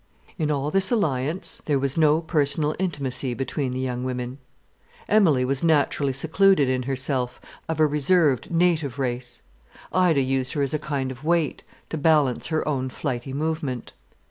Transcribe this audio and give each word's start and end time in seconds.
In 0.39 0.49
all 0.49 0.71
this 0.71 0.89
alliance 0.89 1.61
there 1.65 1.77
was 1.77 1.95
no 1.95 2.21
personal 2.23 2.75
intimacy 2.79 3.35
between 3.35 3.71
the 3.71 3.79
young 3.79 4.03
women. 4.03 4.39
Emilie 5.07 5.45
was 5.45 5.61
naturally 5.61 6.11
secluded 6.11 6.67
in 6.67 6.81
herself, 6.89 7.39
of 7.69 7.79
a 7.79 7.85
reserved, 7.85 8.49
native 8.49 8.97
race. 8.97 9.43
Ida 9.93 10.21
used 10.21 10.53
her 10.53 10.63
as 10.63 10.73
a 10.73 10.79
kind 10.79 11.11
of 11.11 11.23
weight 11.23 11.61
to 11.89 11.99
balance 11.99 12.47
her 12.47 12.67
own 12.67 12.89
flighty 12.89 13.31
movement. 13.31 13.93